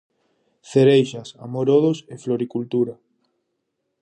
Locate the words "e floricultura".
2.13-2.93